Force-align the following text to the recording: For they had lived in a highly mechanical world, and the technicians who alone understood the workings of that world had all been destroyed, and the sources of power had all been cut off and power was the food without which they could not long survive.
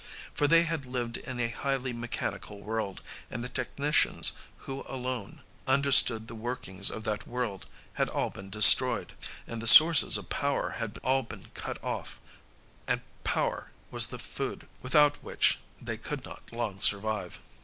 For 0.33 0.47
they 0.47 0.63
had 0.63 0.87
lived 0.87 1.17
in 1.17 1.39
a 1.39 1.49
highly 1.49 1.93
mechanical 1.93 2.59
world, 2.59 3.03
and 3.29 3.43
the 3.43 3.49
technicians 3.49 4.31
who 4.65 4.83
alone 4.87 5.43
understood 5.67 6.27
the 6.27 6.33
workings 6.33 6.89
of 6.89 7.03
that 7.03 7.27
world 7.27 7.67
had 7.93 8.09
all 8.09 8.31
been 8.31 8.49
destroyed, 8.49 9.13
and 9.45 9.61
the 9.61 9.67
sources 9.67 10.17
of 10.17 10.27
power 10.27 10.71
had 10.79 10.97
all 11.03 11.21
been 11.21 11.49
cut 11.53 11.77
off 11.83 12.19
and 12.87 13.01
power 13.23 13.69
was 13.91 14.07
the 14.07 14.17
food 14.17 14.67
without 14.81 15.21
which 15.23 15.59
they 15.79 15.97
could 15.99 16.25
not 16.25 16.51
long 16.51 16.81
survive. 16.81 17.39